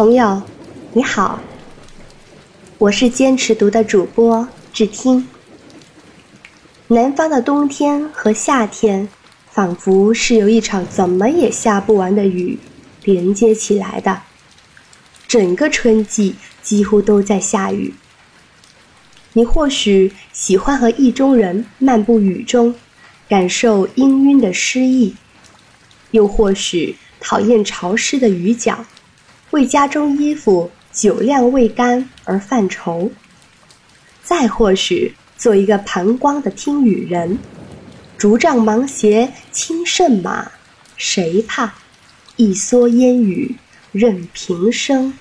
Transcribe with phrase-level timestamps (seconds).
[0.00, 0.40] 朋友，
[0.94, 1.42] 你好，
[2.78, 5.28] 我是坚持读的主播志听。
[6.88, 9.06] 南方的冬天和夏天，
[9.50, 12.58] 仿佛是由一场怎么也下不完的雨
[13.04, 14.22] 连接起来的。
[15.28, 17.92] 整个春季几乎都在下雨。
[19.34, 22.74] 你或许喜欢和意中人漫步雨中，
[23.28, 25.12] 感受氤氲的诗意；
[26.12, 28.86] 又或许讨厌潮湿的雨脚，
[29.50, 33.10] 为家中衣服酒量未干而犯愁；
[34.22, 37.38] 再或许做一个旁观的听雨人，
[38.16, 40.50] 竹杖芒鞋轻胜马，
[40.96, 41.72] 谁怕？
[42.36, 43.56] 一蓑烟雨
[43.92, 45.12] 任平生。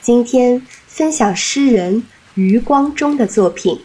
[0.00, 2.02] 今天分享诗人。
[2.36, 3.80] 余光中的作品，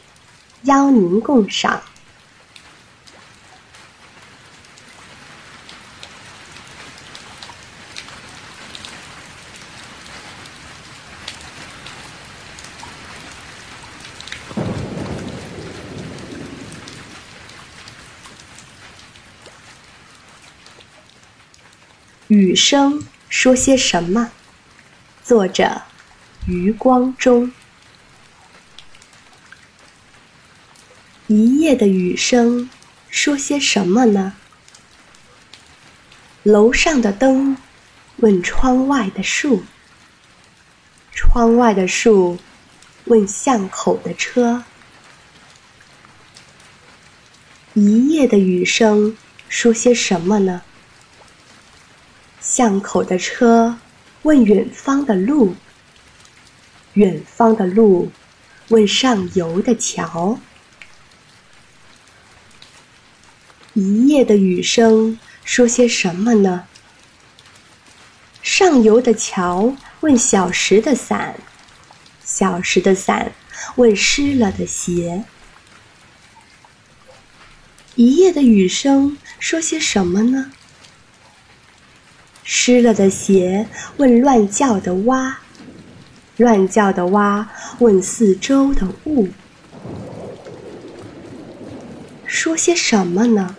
[0.64, 1.84] 邀您共赏。
[22.30, 24.30] 雨声说些什么？
[25.24, 25.82] 作者：
[26.46, 27.52] 余光中。
[31.26, 32.70] 一夜的雨声，
[33.10, 34.36] 说些什么呢？
[36.44, 37.58] 楼上的灯，
[38.18, 39.64] 问窗外的树；
[41.12, 42.38] 窗外的树，
[43.06, 44.64] 问巷口的车。
[47.74, 50.62] 一夜的雨声，说些什么呢？
[52.60, 53.78] 巷口的车，
[54.24, 55.54] 问远方的路；
[56.96, 58.12] 远方的路，
[58.68, 60.38] 问上游的桥。
[63.76, 66.66] 一夜的雨声说些什么呢？
[68.42, 71.40] 上游的桥问小石的伞，
[72.26, 73.32] 小石的伞
[73.78, 75.24] 问湿了的鞋。
[77.96, 80.52] 一夜的雨声说些什么呢？
[82.52, 83.68] 湿了的鞋
[83.98, 85.38] 问乱叫的蛙，
[86.38, 89.28] 乱叫的蛙问四周的雾。
[92.26, 93.56] 说些什么呢？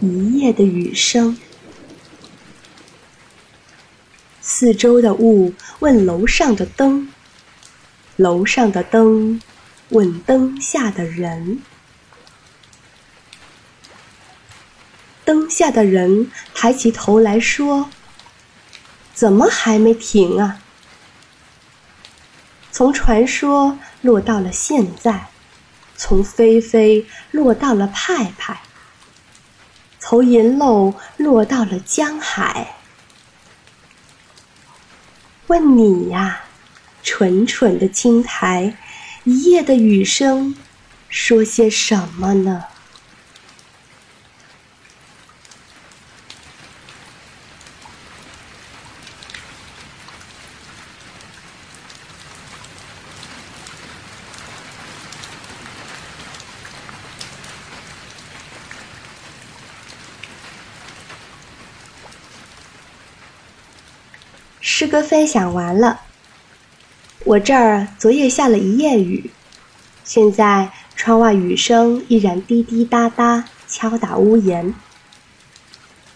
[0.00, 1.36] 一夜的雨声，
[4.40, 7.12] 四周的雾问楼上的灯，
[8.16, 9.38] 楼上的灯
[9.90, 11.60] 问灯下的人，
[15.26, 17.90] 灯下的人抬起头来说
[19.18, 20.60] ：“怎么还没停啊？”
[22.70, 25.26] 从传说落到了现在。
[26.00, 28.60] 从飞飞落到了派派，
[29.98, 32.76] 从银漏落到了江海。
[35.48, 36.42] 问你呀，
[37.02, 38.76] 蠢蠢的青苔，
[39.24, 40.54] 一夜的雨声，
[41.08, 42.66] 说些什么呢？
[64.80, 66.02] 诗歌分享完了，
[67.24, 69.28] 我这儿昨夜下了一夜雨，
[70.04, 74.72] 现在窗外雨声依然滴滴答答敲打屋檐。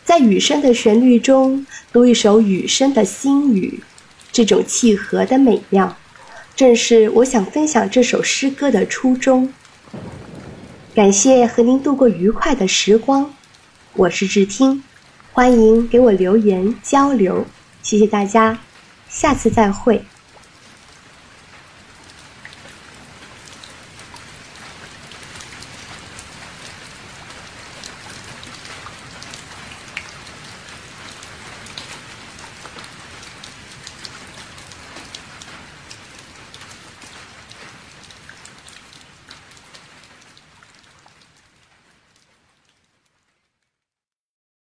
[0.05, 3.83] 在雨声的旋律中读一首雨声的心语，
[4.31, 5.97] 这种契合的美妙，
[6.55, 9.53] 正是我想分享这首诗歌的初衷。
[10.95, 13.35] 感谢和您度过愉快的时光，
[13.95, 14.85] 我是志听，
[15.33, 17.45] 欢迎给我留言交流。
[17.83, 18.59] 谢谢大家，
[19.09, 20.03] 下次再会。